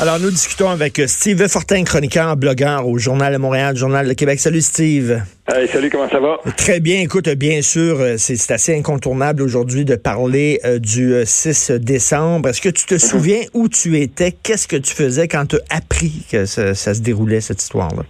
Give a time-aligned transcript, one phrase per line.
[0.00, 4.38] Alors, nous discutons avec Steve Fortin, chroniqueur, blogueur au Journal de Montréal, Journal de Québec.
[4.38, 5.18] Salut, Steve.
[5.66, 6.38] salut, comment ça va?
[6.56, 7.00] Très bien.
[7.00, 12.48] Écoute, bien sûr, euh, c'est assez incontournable aujourd'hui de parler euh, du 6 euh, décembre.
[12.48, 13.00] Est-ce que tu te mhm.
[13.00, 14.30] souviens où tu étais?
[14.30, 18.04] Qu'est-ce que tu faisais quand tu as appris que ça, se déroulait, cette histoire-là?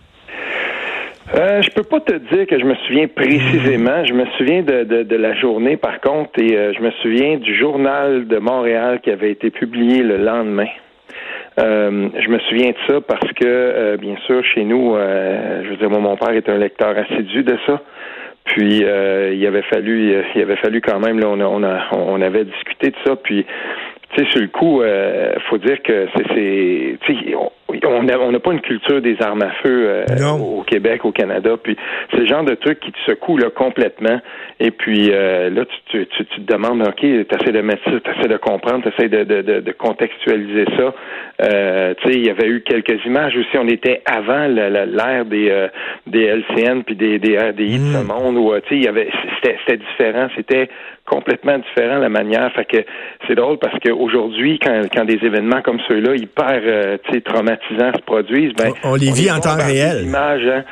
[1.37, 4.05] Euh, je peux pas te dire que je me souviens précisément.
[4.05, 8.29] Je me souviens de, de, la journée, par contre, et je me souviens du journal
[8.29, 10.69] de Montréal qui avait été publié le lendemain.
[11.59, 15.71] Euh, je me souviens de ça parce que, euh, bien sûr, chez nous, euh, je
[15.71, 17.81] veux dire, mon père est un lecteur assidu de ça.
[18.45, 22.45] Puis il avait fallu, il avait fallu quand même, là, on, on, a, on avait
[22.47, 23.15] discuté de ça.
[23.17, 23.45] Puis
[24.15, 26.97] tu sais, sur le coup, euh, faut dire que c'est,
[27.69, 31.57] on n'a on pas une culture des armes à feu euh, au Québec, au Canada.
[31.63, 31.77] Puis
[32.11, 34.21] c'est le genre de truc qui te secoue là, complètement.
[34.59, 38.01] Et puis euh, là, tu, tu, tu, te demandes, ok, tu essaies de mettre ça,
[38.01, 40.95] tu essaies de comprendre, tu essaies de, de, de, contextualiser ça.
[41.45, 43.59] Euh, tu sais, il y avait eu quelques images aussi.
[43.59, 45.69] On était avant l'ère des euh,
[46.07, 48.07] des LCN puis des des RDI de ce mm.
[48.07, 49.11] monde où tu sais, il y avait
[49.43, 50.29] c'était différent.
[50.37, 50.69] C'était
[51.09, 52.53] complètement différent la manière.
[52.53, 52.85] Fait que
[53.27, 56.99] c'est drôle parce qu'aujourd'hui, quand, quand des événements comme ceux-là, hyper euh,
[57.69, 60.07] se produisent, ben on, les vit en temps réel.
[60.15, 60.65] Hein.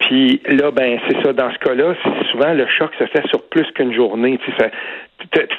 [0.00, 1.32] Puis là, ben c'est ça.
[1.32, 1.94] Dans ce cas-là,
[2.30, 4.38] souvent le choc se fait sur plus qu'une journée.
[4.44, 4.70] Tu sais,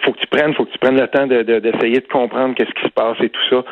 [0.03, 2.73] faut que tu prennes, faut que tu prennes le temps de, d'essayer de comprendre qu'est-ce
[2.79, 3.63] qui se passe et tout ça.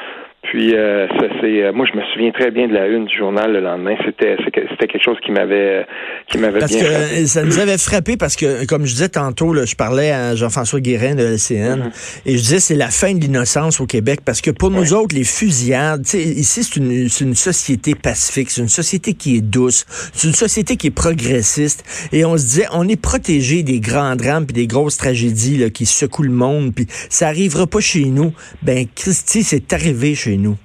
[0.51, 3.17] Puis euh, ça c'est euh, moi je me souviens très bien de la une du
[3.17, 3.95] journal le lendemain.
[4.05, 5.85] C'était c'était quelque chose qui m'avait
[6.27, 9.53] qui m'avait parce que euh, ça nous avait frappé parce que comme je disais tantôt
[9.53, 12.21] là, je parlais à Jean-François Guérin de LCN mm-hmm.
[12.25, 15.15] et je disais c'est la fin de l'innocence au Québec parce que pour nous autres
[15.15, 20.27] les fusillades, ici c'est une, une société pacifique, c'est une société qui est douce, c'est
[20.27, 24.45] une société qui est progressiste et on se disait on est protégé des grands drames
[24.45, 28.31] puis des grosses tragédies là, qui secouent le monde puis ça arrivera pas chez nous.
[28.61, 30.55] Ben Christy c'est arrivé chez nous?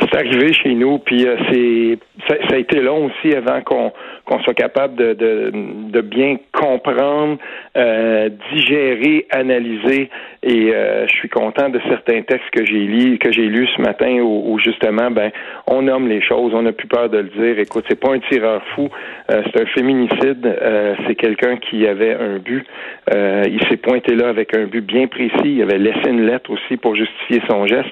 [0.00, 3.92] C'est arrivé chez nous, puis euh, c'est ça, a été long aussi avant qu'on
[4.28, 5.52] qu'on soit capable de, de,
[5.90, 7.38] de bien comprendre,
[7.76, 10.10] euh, digérer, analyser.
[10.42, 13.82] Et euh, je suis content de certains textes que j'ai lus que j'ai lus ce
[13.82, 15.30] matin où, justement, ben,
[15.66, 17.58] on nomme les choses, on n'a plus peur de le dire.
[17.58, 18.88] Écoute, c'est pas un tireur fou,
[19.30, 22.64] euh, c'est un féminicide, euh, c'est quelqu'un qui avait un but.
[23.10, 25.32] il s'est pointé là avec un but bien précis.
[25.44, 27.90] Il avait laissé une lettre aussi pour justifier son geste.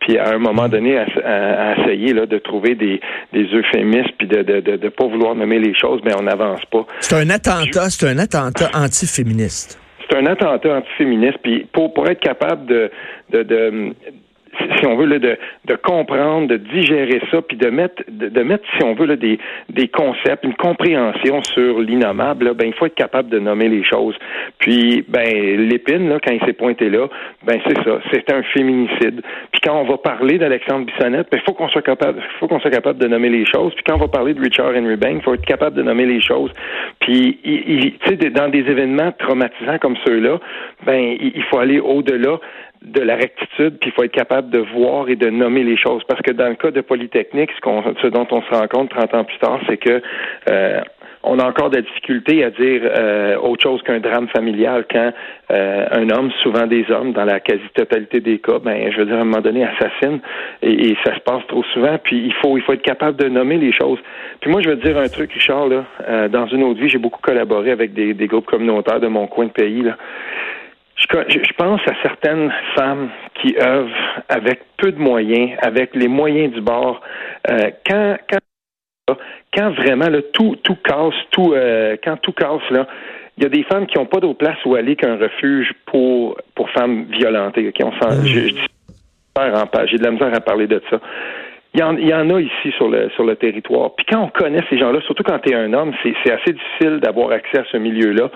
[0.00, 3.00] Puis à un moment donné, à, à, essayer là de trouver des,
[3.32, 6.64] des euphémismes puis de de, de, de pas vouloir nommer les choses, mais on n'avance
[6.70, 6.84] pas.
[7.00, 9.78] C'est un attentat, c'est un attentat antiféministe.
[10.08, 11.38] C'est un attentat antiféministe.
[11.42, 12.90] Puis pour, pour être capable de,
[13.30, 13.94] de, de
[14.78, 18.64] si on veut, là, de, de comprendre, de digérer ça, puis de mettre, de, mettre,
[18.76, 19.38] si on veut, là, des,
[19.68, 24.16] des concepts, une compréhension sur l'innommable, ben, il faut être capable de nommer les choses.
[24.58, 27.08] Puis, ben, l'épine, là, quand il s'est pointé là,
[27.44, 29.22] ben, c'est ça, c'est un féminicide.
[29.52, 32.60] Puis quand on va parler d'Alexandre Bissonnette, ben, il faut qu'on soit capable, faut qu'on
[32.60, 33.74] soit capable de nommer les choses.
[33.74, 36.06] Puis quand on va parler de Richard Henry Bank, il faut être capable de nommer
[36.06, 36.52] les choses.
[37.00, 40.38] Puis, tu sais, dans des événements traumatisants comme ceux-là,
[40.84, 42.38] ben, il faut aller au-delà
[42.82, 46.02] de la rectitude, puis il faut être capable de voir et de nommer les choses.
[46.08, 49.24] Parce que dans le cas de Polytechnique, ce, dont on se rend compte 30 ans
[49.24, 50.00] plus tard, c'est que
[50.48, 50.80] euh,
[51.24, 55.12] on a encore de la difficulté à dire euh, autre chose qu'un drame familial quand
[55.50, 59.16] euh, un homme, souvent des hommes, dans la quasi-totalité des cas, ben, je veux dire,
[59.16, 60.20] à un moment donné, assassine
[60.62, 61.98] et, ça se passe trop souvent.
[62.02, 63.98] Puis il faut, il faut être capable de nommer les choses.
[64.40, 67.20] Puis moi, je veux dire un truc, Richard, là, dans une autre vie, j'ai beaucoup
[67.20, 69.82] collaboré avec des, des groupes communautaires de mon coin de pays.
[69.82, 69.96] Là
[70.98, 76.60] je, pense à certaines femmes qui œuvrent avec peu de moyens, avec les moyens du
[76.60, 77.00] bord.
[77.50, 79.16] Euh, quand, quand,
[79.54, 82.86] quand vraiment là, tout, tout casse, tout, euh, quand tout casse, là,
[83.36, 86.36] il y a des femmes qui n'ont pas d'autre place où aller qu'un refuge pour,
[86.56, 87.72] pour femmes violentées.
[87.72, 88.24] Qui ont, mmh.
[88.24, 91.00] J'ai de la misère à parler de ça.
[91.74, 93.94] Il y, en, il y, en, a ici sur le sur le territoire.
[93.94, 96.98] Puis quand on connaît ces gens-là, surtout quand tu es un homme, c'est assez difficile
[97.00, 98.30] d'avoir accès à ce milieu-là.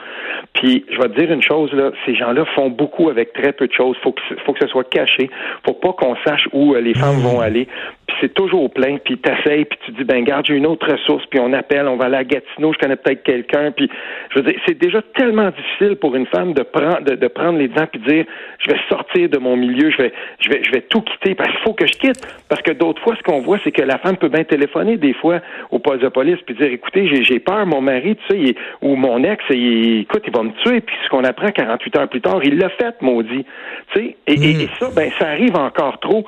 [0.53, 3.67] Puis je vais te dire une chose là, ces gens-là font beaucoup avec très peu
[3.67, 3.97] de choses.
[4.03, 5.31] Faut que faut que ce soit caché.
[5.65, 7.45] Faut pas qu'on sache où euh, les femmes vont mmh.
[7.45, 7.69] aller.
[8.13, 8.99] Puis c'est toujours plein.
[8.99, 11.25] Puis t'essayes, puis tu dis ben garde, j'ai une autre ressource.
[11.31, 13.71] Puis on appelle, on va aller à Gatineau, je connais peut-être quelqu'un.
[13.73, 13.89] Puis
[14.31, 17.59] je veux dire, c'est déjà tellement difficile pour une femme de prendre de, de prendre
[17.59, 18.25] les dents puis dire
[18.59, 21.51] je vais sortir de mon milieu, je vais je vais je vais tout quitter parce
[21.51, 23.99] qu'il faut que je quitte parce que d'autres fois ce qu'on voit, c'est que la
[23.99, 25.41] femme peut bien téléphoner des fois
[25.71, 29.23] au poste de police puis dire écoutez, j'ai peur, mon mari, tu sais, ou mon
[29.25, 30.81] ex, il, écoute, il va me tuer.
[30.81, 33.45] Puis ce qu'on apprend 48 heures plus tard, il l'a fait, maudit.
[33.93, 34.69] Tu sais, et, et, hmm.
[34.79, 36.25] ça, ben, ça arrive encore trop.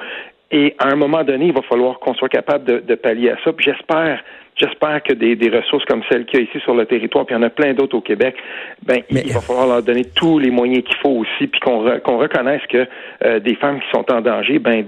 [0.57, 3.37] Et à un moment donné, il va falloir qu'on soit capable de, de pallier à
[3.43, 3.53] ça.
[3.53, 4.21] Puis j'espère
[4.57, 7.35] J'espère que des, des, ressources comme celles qu'il y a ici sur le territoire, puis
[7.35, 8.37] il y en a plein d'autres au Québec,
[8.87, 12.19] ben il va falloir leur donner tous les moyens qu'il faut aussi, puis qu'on qu'on
[12.19, 12.87] reconnaisse que
[13.25, 14.85] euh, des femmes qui sont en danger, ben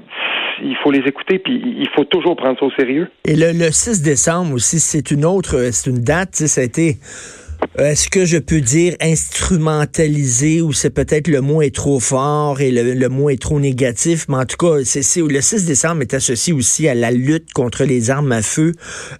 [0.62, 3.08] il faut les écouter, puis il faut toujours prendre ça au sérieux.
[3.24, 6.98] Et le, le 6 décembre aussi, c'est une autre, c'est une date, ça a été
[7.78, 12.70] est-ce que je peux dire instrumentalisé ou c'est peut-être le mot est trop fort et
[12.70, 16.54] le, mot est trop négatif, mais en tout cas, c'est, le 6 décembre est associé
[16.54, 18.72] aussi à la lutte contre les armes à feu.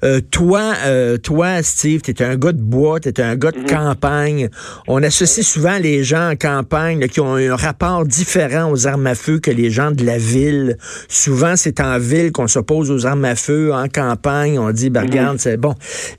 [0.05, 3.53] Euh, toi, euh, toi, Steve, tu es un gars de bois, tu es un gars
[3.53, 3.67] de mhm.
[3.67, 4.49] campagne.
[4.89, 9.15] On associe souvent les gens en campagne qui ont un rapport différent aux armes à
[9.15, 10.79] feu que les gens de la ville.
[11.09, 13.75] Souvent, c'est en ville qu'on s'oppose aux armes à feu.
[13.75, 15.75] En campagne, on dit, ben, regarde, c'est bon.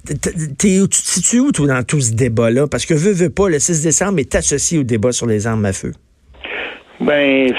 [0.05, 2.11] T'es, tu te situes où, toi, dans tout ce
[2.69, 5.65] Parce que veut, veut pas, le 6 décembre est associé au débat sur les armes
[5.65, 5.93] à feu.
[6.99, 7.53] Ben,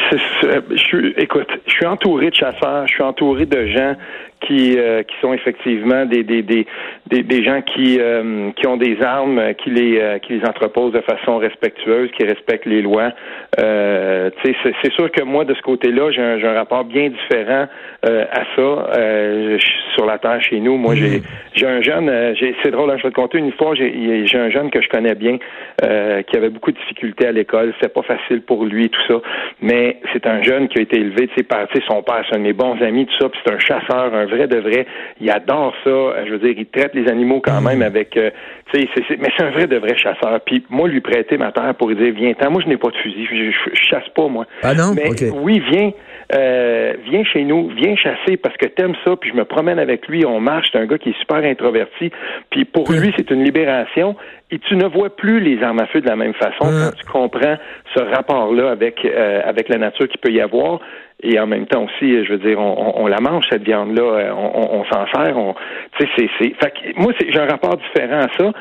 [1.17, 3.95] écoute, je suis entouré de chasseurs, je suis entouré de gens
[4.41, 6.67] qui euh, qui sont effectivement des des des
[7.07, 11.01] des, gens qui euh, qui ont des armes, qui les euh, qui les entreposent de
[11.01, 13.13] façon respectueuse, qui respectent les lois.
[13.59, 17.67] Euh, c'est sûr que moi de ce côté-là, j'ai un, un, rapport bien différent
[18.03, 19.59] à ça.
[19.95, 21.23] sur la terre chez nous, moi j'ai mm.
[21.55, 24.51] j'ai un jeune, c'est drôle, hein, je vais te conter une fois, j'ai j'ai un
[24.51, 25.39] jeune que je connais bien
[25.81, 29.21] qui avait beaucoup de difficultés à l'école, c'était pas facile pour lui tout ça,
[29.61, 32.39] mais c'est un jeune qui a été élevé, tu sais, par son père, c'est un
[32.39, 34.87] de mes bons amis tout ça, puis c'est un chasseur, un vrai de vrai.
[35.21, 35.91] Il adore ça.
[35.91, 38.17] Euh, je veux dire, il traite les animaux quand même avec.
[38.17, 38.31] Euh,
[38.73, 40.41] tu sais, mais c'est un vrai de vrai chasseur.
[40.45, 42.89] Puis moi, lui prêter ma terre pour lui dire, viens, tant, moi je n'ai pas
[42.89, 44.47] de fusil, je, chasse pas moi.
[44.63, 44.95] Ah non?
[44.95, 45.91] Mais oui, viens.
[46.35, 50.09] Euh, viens chez nous, viens chasser parce que t'aimes ça, puis je me promène avec
[50.09, 52.11] lui, on marche, c'est un gars qui est super introverti,
[52.51, 54.15] puis pour lui, c'est une libération,
[54.51, 57.05] et tu ne vois plus les armes à feu de la même façon quand tu
[57.05, 57.57] comprends
[57.95, 60.81] ce rapport-là avec, avec la nature qu'il peut y avoir.
[61.23, 64.85] Et en même temps aussi, je veux dire, on, la mange cette viande-là, euh, on,
[64.85, 65.55] s'en sert, on,
[65.99, 68.53] tu sais, c'est, c'est, fait que moi, j'ai un rapport différent à ça,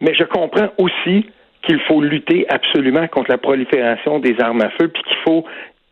[0.00, 1.28] mais je comprends aussi
[1.62, 5.44] qu'il faut lutter absolument contre la prolifération des armes à feu, puis qu'il faut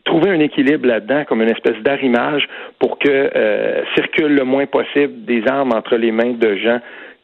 [0.08, 5.24] trouver un équilibre là-dedans, comme une espèce d'arrimage pour que euh, circule le moins possible
[5.24, 6.80] des armes entre les mains de gens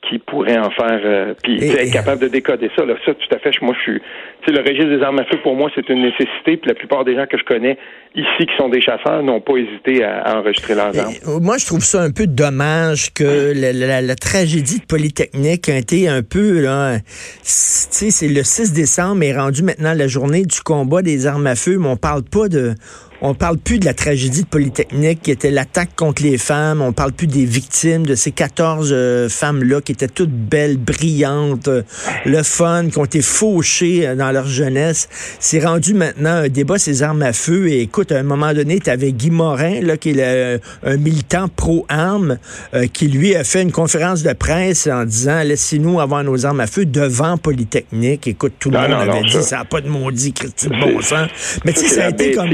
[0.09, 2.85] qui pourrait en faire, euh, puis être capable de décoder ça.
[2.85, 3.51] Là, ça, tout à fait.
[3.63, 4.01] Moi, je suis.
[4.43, 6.57] Tu sais, le registre des armes à feu pour moi, c'est une nécessité.
[6.57, 7.79] Puis la plupart des gens que je connais
[8.15, 11.15] ici, qui sont des chasseurs, n'ont pas hésité à, enregistrer leurs armes.
[11.41, 16.23] Moi, je trouve ça un peu dommage que la, tragédie de Polytechnique a été un
[16.23, 16.99] peu là.
[16.99, 17.05] Tu
[17.45, 21.57] sais, c'est le 6 décembre est rendu maintenant la journée du combat des armes à
[21.57, 22.75] feu, mais on parle pas de
[23.21, 26.81] on parle plus de la tragédie de Polytechnique qui était l'attaque contre les femmes.
[26.83, 31.69] On parle plus des victimes de ces 14 euh, femmes-là qui étaient toutes belles, brillantes,
[31.69, 31.83] euh,
[32.25, 35.09] le fun, qui ont été fauchées euh, dans leur jeunesse.
[35.41, 37.69] C'est rendu maintenant un débat ces armes à feu.
[37.69, 41.49] Et écoute, à un moment donné, tu avais Guy Morin, là, qui est un militant
[41.49, 42.39] pro-armes,
[42.93, 46.67] qui lui a fait une conférence de presse en disant laissez-nous avoir nos armes à
[46.67, 48.27] feu devant Polytechnique.
[48.27, 51.29] Écoute, tout le monde avait dit ça n'a pas de maudit Christy de bon sens.
[51.65, 52.51] Mais tu sais, ça a été comme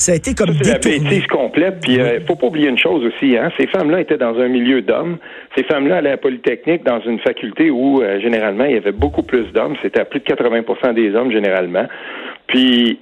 [0.00, 1.80] ça a été comme C'est la bêtise complète.
[1.82, 3.36] Puis il euh, faut pas oublier une chose aussi.
[3.36, 3.50] Hein?
[3.58, 5.18] Ces femmes-là étaient dans un milieu d'hommes.
[5.56, 8.92] Ces femmes-là allaient à la Polytechnique dans une faculté où euh, généralement il y avait
[8.92, 9.76] beaucoup plus d'hommes.
[9.82, 11.86] C'était à plus de 80% des hommes généralement.
[12.46, 12.98] Puis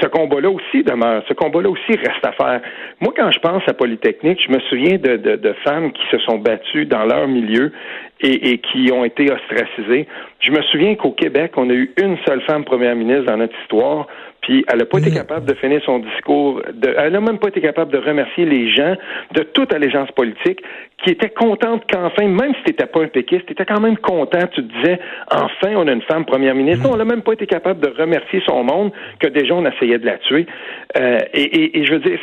[0.00, 1.22] ce combat-là aussi demeure.
[1.28, 2.60] Ce combat-là aussi reste à faire.
[3.00, 6.18] Moi, quand je pense à Polytechnique, je me souviens de, de, de femmes qui se
[6.18, 7.72] sont battues dans leur milieu
[8.22, 10.06] et, et, qui ont été ostracisées.
[10.40, 13.54] Je me souviens qu'au Québec, on a eu une seule femme première ministre dans notre
[13.62, 14.06] histoire.
[14.42, 15.14] Puis elle n'a pas été mm.
[15.14, 16.62] capable de finir son discours.
[16.72, 18.94] De, elle n'a même pas été capable de remercier les gens
[19.32, 20.62] de toute allégeance politique
[21.04, 23.98] qui étaient contentes qu'enfin, même si tu n'étais pas un péquiste, tu étais quand même
[23.98, 24.46] content.
[24.52, 24.98] Tu te disais,
[25.30, 26.84] enfin, on a une femme première ministre.
[26.84, 29.98] Non, on n'a même pas été capable de remercier son monde que déjà on essayait
[29.98, 30.46] de la tuer.
[30.98, 32.18] Euh, et, et, et je veux dire,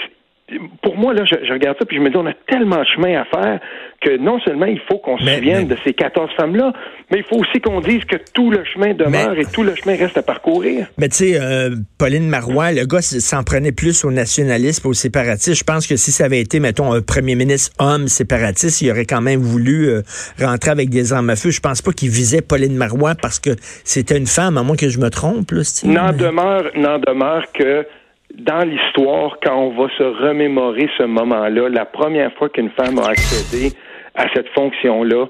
[0.82, 3.22] pour moi, là, je, regarde ça, puis je me dis, on a tellement de chemin
[3.22, 3.60] à faire
[4.00, 6.72] que non seulement il faut qu'on se souvienne de ces 14 femmes-là,
[7.12, 9.98] mais il faut aussi qu'on dise que tout le chemin demeure et tout le chemin
[9.98, 10.88] reste à parcourir.
[10.98, 15.56] Mais tu sais, euh, Pauline Marois, le gars s'en prenait plus au nationalisme, au séparatisme.
[15.56, 19.06] Je pense que si ça avait été, mettons, un premier ministre homme séparatiste, il aurait
[19.06, 20.01] quand même voulu euh,
[20.39, 21.50] rentrer avec des armes à feu.
[21.50, 23.50] Je pense pas qu'il visait Pauline Marois parce que
[23.84, 25.51] c'était une femme, à moins que je me trompe.
[25.84, 27.86] N'en demeure, demeure que
[28.34, 33.10] dans l'histoire, quand on va se remémorer ce moment-là, la première fois qu'une femme a
[33.10, 33.74] accédé
[34.15, 35.27] à cette fonction-là,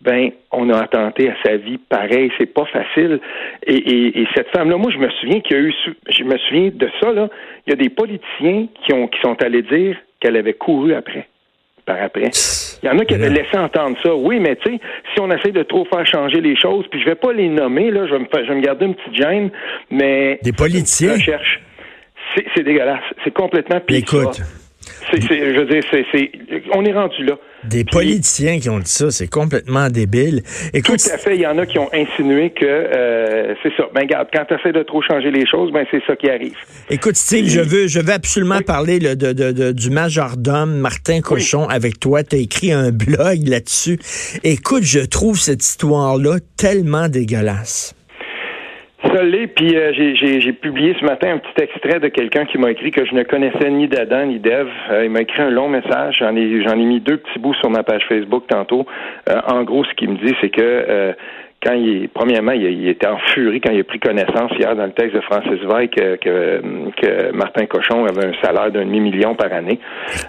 [0.00, 3.20] ben, on a attenté à sa vie pareil, c'est pas facile.
[3.66, 5.74] Et, cette femme-là, moi, je me souviens qu'il y a eu,
[6.08, 7.28] je me souviens de ça, là.
[7.66, 11.28] Il y a des politiciens qui ont, qui sont allés dire qu'elle avait couru après.
[11.84, 12.30] Par après.
[12.82, 14.14] Il y en a qui avaient laissé entendre ça.
[14.14, 14.80] Oui, mais tu sais,
[15.12, 17.90] si on essaie de trop faire changer les choses, puis je vais pas les nommer,
[17.90, 19.50] là, je vais me, je vais me garder une petite gêne,
[19.90, 20.38] mais.
[20.42, 21.16] Des politiciens?
[22.34, 23.02] C'est dégueulasse.
[23.24, 23.98] C'est complètement pire.
[23.98, 24.40] Écoute.
[25.12, 26.30] je veux dire, c'est,
[26.72, 27.36] on est rendu là.
[27.64, 30.42] Des politiciens qui ont dit ça, c'est complètement débile.
[30.72, 33.84] Écoute, tout à fait, il y en a qui ont insinué que euh, c'est ça.
[33.94, 36.56] Ben regarde, quand tu essaies de trop changer les choses, ben c'est ça qui arrive.
[36.88, 42.00] Écoute, Steve, je veux je veux absolument parler de, de, du majordome Martin Cochon avec
[42.00, 42.22] toi.
[42.22, 43.98] Tu as écrit un blog là-dessus.
[44.42, 47.94] Écoute, je trouve cette histoire-là tellement dégueulasse.
[49.22, 52.90] L'est, puis euh, j'ai publié ce matin un petit extrait de quelqu'un qui m'a écrit
[52.90, 54.68] que je ne connaissais ni d'Adam ni d'Ève.
[54.90, 57.54] Euh, il m'a écrit un long message, j'en ai j'en ai mis deux petits bouts
[57.54, 58.86] sur ma page Facebook tantôt.
[59.28, 61.14] Euh, en gros, ce qu'il me dit, c'est que
[61.62, 64.92] quand il premièrement, il, était en furie quand il a pris connaissance hier dans le
[64.92, 69.78] texte de Francis Veil que, que, Martin Cochon avait un salaire d'un demi-million par année.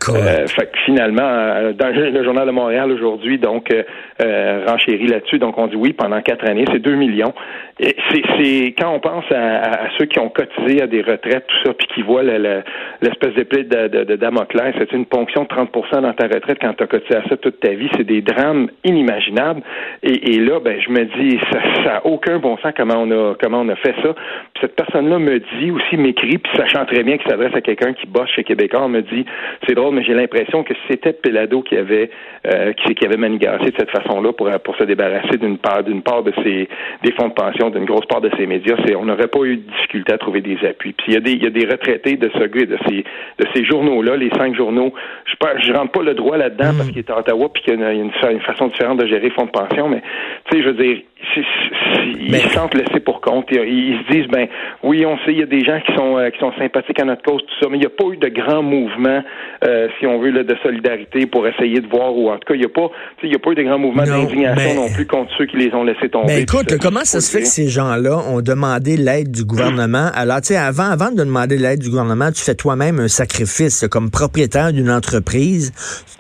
[0.10, 3.84] Euh, fait que finalement, euh, dans le Journal de Montréal aujourd'hui, donc euh,
[4.22, 5.40] euh, renchérit là-dessus.
[5.40, 7.34] Donc on dit oui, pendant quatre années, c'est deux millions.
[7.80, 11.74] Et c'est quand on pense à, ceux qui ont cotisé à des retraites, tout ça,
[11.74, 15.72] puis qui voient l'espèce d'épée de, de, de Damoclès, c'est une ponction de 30
[16.02, 17.90] dans ta retraite quand tu as cotisé à ça toute ta vie.
[17.96, 19.62] C'est des drames inimaginables.
[20.04, 21.21] Et, et là, ben, je me dis
[21.52, 24.14] ça n'a aucun bon sens comment on a comment on a fait ça.
[24.14, 27.94] Puis cette personne-là me dit aussi m'écrit, puis sachant très bien qu'il s'adresse à quelqu'un
[27.94, 29.26] qui bosse chez Québécois, me dit
[29.68, 32.10] c'est drôle, mais j'ai l'impression que c'était Pelado qui avait
[32.48, 36.02] euh, qui, qui avait manigancé de cette façon-là pour pour se débarrasser d'une part d'une
[36.02, 36.68] part de ses
[37.04, 38.76] des fonds de pension, d'une grosse part de ses médias.
[38.86, 40.94] C'est on n'aurait pas eu de difficulté à trouver des appuis.
[40.94, 43.04] Puis il y a des il y a des retraités de ce de ces
[43.40, 44.94] de ces journaux-là, les cinq journaux.
[45.26, 47.84] Je je rentre pas le droit là-dedans parce qu'il est à Ottawa puis qu'il y
[47.84, 50.02] a une, une, façon différente de gérer fonds de pension, mais
[50.46, 51.02] tu sais, je veux dire,
[51.36, 53.46] ils se sentent laissés pour compte.
[53.52, 54.48] Ils, se disent, ben
[54.84, 57.06] oui, on sait, il y a des gens qui sont euh, qui sont sympathiques à
[57.06, 59.22] notre cause, tout ça, mais il n'y a pas eu de grand mouvement,
[59.64, 62.60] euh, si on veut, de solidarité pour essayer de voir, ou en tout cas, il
[62.60, 62.90] n'y a pas,
[63.24, 65.74] il y a pas eu de grand mouvement d'indignation non plus contre ceux qui les
[65.74, 66.28] ont laissés tomber.
[66.28, 70.10] Mais écoute, comment ça se fait que ces gens-là ont demandé l'aide du gouvernement?
[70.14, 73.86] Alors, tu sais, avant, avant de demander l'aide du gouvernement, tu fais toi-même un sacrifice
[73.90, 75.72] comme propriétaire d'une entreprise.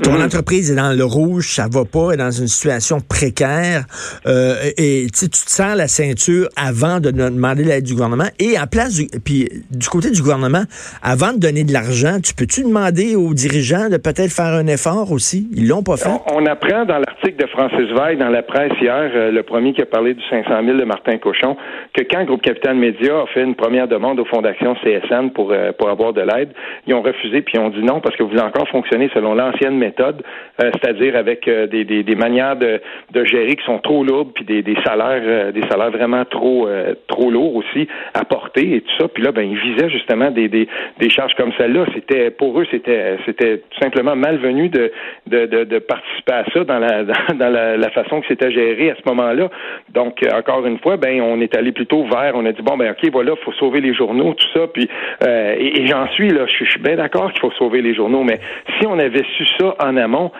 [0.03, 0.25] Ton mm-hmm.
[0.25, 3.85] entreprise est dans le rouge, ça va pas, est dans une situation précaire,
[4.25, 8.67] euh, et tu te sers la ceinture avant de demander l'aide du gouvernement et en
[8.67, 10.63] place du, puis du côté du gouvernement,
[11.01, 15.11] avant de donner de l'argent, tu peux-tu demander aux dirigeants de peut-être faire un effort
[15.11, 15.47] aussi?
[15.55, 16.09] Ils l'ont pas fait.
[16.33, 19.81] On, apprend dans l'article de Francis Veil dans la presse hier, euh, le premier qui
[19.81, 21.55] a parlé du 500 000 de Martin Cochon,
[21.93, 25.71] que quand Groupe Capital Média a fait une première demande aux fondations CSN pour, euh,
[25.77, 26.49] pour avoir de l'aide,
[26.87, 29.35] ils ont refusé puis ils ont dit non parce que vous voulez encore fonctionner selon
[29.35, 30.23] l'ancienne méthode,
[30.61, 32.81] euh, c'est-à-dire avec des, des, des, manières de,
[33.11, 36.67] de gérer qui sont trop lourdes puis des, des salaires, euh, des salaires vraiment trop,
[36.67, 39.07] euh, trop lourds aussi à porter et tout ça.
[39.07, 40.67] Puis là, ben, ils visaient justement des, des,
[40.99, 41.85] des charges comme celle-là.
[41.93, 44.91] C'était pour eux, c'était, c'était tout simplement malvenu de,
[45.27, 48.91] de, de, de, participer à ça dans la, dans, la, la, façon que c'était géré
[48.91, 49.49] à ce moment-là.
[49.89, 52.77] Donc, euh, encore une fois, ben, on est allé plutôt vers, on a dit bon,
[52.77, 54.67] ben, ok, voilà, faut sauver les journaux, tout ça.
[54.67, 54.87] Puis,
[55.23, 58.39] et, j'en suis là, je, suis bien d'accord qu'il faut sauver les journaux, mais
[58.79, 60.31] si on avait su ça en amont,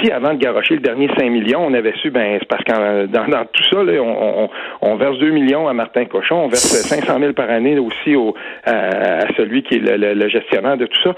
[0.00, 3.06] si avant de garocher le dernier 5 millions, on avait su, ben, c'est parce que
[3.06, 3.78] dans, dans tout ça,
[4.82, 8.34] on, verse 2 millions à Martin Cochon, on verse 500 000 par année aussi au,
[8.64, 11.14] à, celui qui est le, gestionnaire de tout ça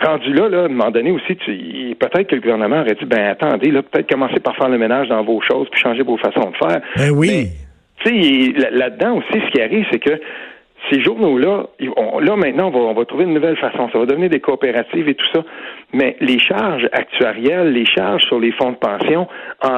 [0.00, 3.30] rendu là, là, à un moment donné aussi, peut-être que le gouvernement aurait dit, ben
[3.30, 6.50] attendez, là, peut-être commencer par faire le ménage dans vos choses, puis changer vos façons
[6.50, 6.80] de faire.
[6.96, 7.48] Ben oui.
[8.04, 10.20] Tu sais, là-dedans aussi, ce qui arrive, c'est que
[10.90, 13.88] ces journaux-là, là maintenant, on va, trouver une nouvelle façon.
[13.92, 15.44] Ça va devenir des coopératives et tout ça.
[15.92, 19.26] Mais les charges actuarielles, les charges sur les fonds de pension,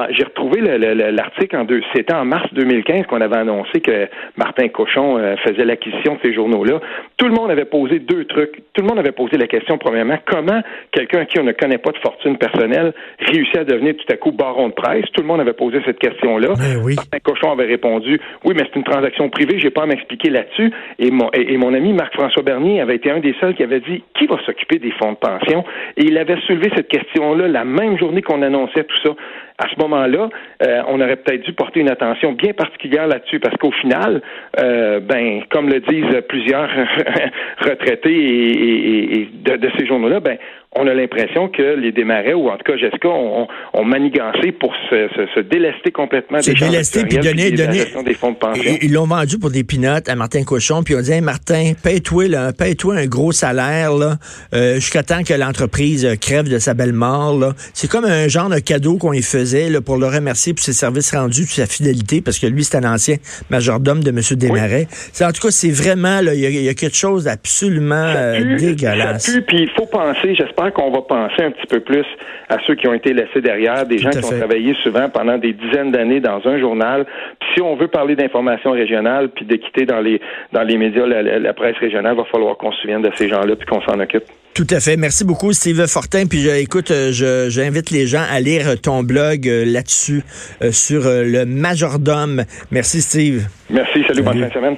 [0.09, 1.81] j'ai retrouvé l'article en deux.
[1.93, 6.33] C'était en mars 2015 qu'on avait annoncé que Martin Cochon euh, faisait l'acquisition de ces
[6.33, 6.79] journaux-là.
[7.17, 8.63] Tout le monde avait posé deux trucs.
[8.73, 11.91] Tout le monde avait posé la question, premièrement, comment quelqu'un qui on ne connaît pas
[11.91, 15.05] de fortune personnelle réussit à devenir tout à coup baron de presse?
[15.13, 16.49] Tout le monde avait posé cette question-là.
[16.57, 20.29] Ben Martin Cochon avait répondu, oui, mais c'est une transaction privée, j'ai pas à m'expliquer
[20.29, 20.71] là-dessus.
[21.03, 24.03] Et mon, et, mon ami Marc-François Bernier avait été un des seuls qui avait dit
[24.13, 25.65] qui va s'occuper des fonds de pension?
[25.97, 29.09] Et il avait soulevé cette question-là la même journée qu'on annonçait tout ça.
[29.57, 30.29] À ce moment-là,
[30.63, 34.21] euh, on aurait peut-être dû porter une attention bien particulière là-dessus parce qu'au final,
[34.59, 36.69] euh, ben, comme le disent plusieurs
[37.61, 40.37] retraités et, de, de, ces journaux-là, ben,
[40.73, 44.73] on a l'impression que les démarrais, ou en tout cas Jessica, ont, ont manigancé pour
[44.89, 48.77] se, se, se délester complètement des délester, puis donner, donner, des fonds de pension.
[48.81, 52.75] Ils l'ont vendu pour des pinottes à Martin Cochon, puis on dit Martin, paye-toi paye
[52.91, 54.15] un gros salaire là,
[54.53, 57.37] euh, jusqu'à temps que l'entreprise crève de sa belle mort.
[57.37, 57.53] Là.
[57.73, 60.73] C'est comme un genre de cadeau qu'on lui faisait là, pour le remercier pour ses
[60.73, 63.17] services rendus, pour sa fidélité, parce que lui, c'est un ancien
[63.49, 64.21] majordome de M.
[64.37, 64.87] Desmarais.
[65.21, 69.37] En tout cas, c'est vraiment, il y, a quelque chose d'absolument euh, dégueulasse.
[69.47, 72.05] puis il faut penser, j'espère j'espère qu'on va penser un petit peu plus
[72.49, 75.53] à ceux qui ont été laissés derrière, des gens qui ont travaillé souvent pendant des
[75.53, 77.05] dizaines d'années dans un journal.
[77.39, 81.53] Puis si on veut parler d'information régionale, puis d'équité dans les dans les médias, la,
[81.53, 84.23] presse régionale, il va falloir qu'on se souvienne de ces gens-là, puis qu'on s'en occupe.
[84.53, 84.97] Tout à fait.
[84.97, 86.25] Merci beaucoup, Steve Fortin.
[86.29, 90.23] Puis écoute, j'invite les gens à lire ton blog là-dessus
[90.71, 92.43] sur le majordome.
[92.71, 93.47] Merci, Steve.
[93.69, 94.03] Merci.
[94.07, 94.77] Salut, bonne fin de semaine.